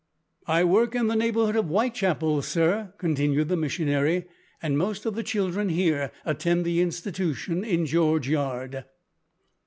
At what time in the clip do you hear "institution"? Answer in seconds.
6.81-7.63